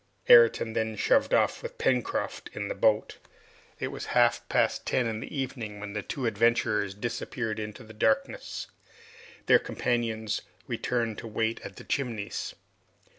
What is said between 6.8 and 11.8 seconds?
disappeared in the darkness. Their companions returned to wait at